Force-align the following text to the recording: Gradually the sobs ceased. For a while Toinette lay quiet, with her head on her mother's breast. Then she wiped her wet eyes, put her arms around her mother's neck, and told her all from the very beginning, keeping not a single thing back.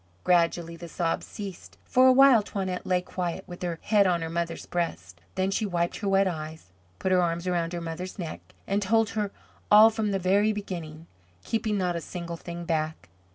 Gradually 0.23 0.75
the 0.75 0.87
sobs 0.87 1.27
ceased. 1.27 1.77
For 1.85 2.07
a 2.07 2.11
while 2.11 2.41
Toinette 2.41 2.87
lay 2.87 3.03
quiet, 3.03 3.43
with 3.45 3.61
her 3.61 3.77
head 3.83 4.07
on 4.07 4.23
her 4.23 4.31
mother's 4.31 4.65
breast. 4.65 5.21
Then 5.35 5.51
she 5.51 5.63
wiped 5.63 5.97
her 5.97 6.09
wet 6.09 6.27
eyes, 6.27 6.71
put 6.97 7.11
her 7.11 7.21
arms 7.21 7.45
around 7.45 7.71
her 7.73 7.81
mother's 7.81 8.17
neck, 8.17 8.41
and 8.65 8.81
told 8.81 9.09
her 9.11 9.29
all 9.69 9.91
from 9.91 10.09
the 10.09 10.17
very 10.17 10.53
beginning, 10.53 11.05
keeping 11.43 11.77
not 11.77 11.95
a 11.95 12.01
single 12.01 12.35
thing 12.35 12.65
back. 12.65 13.09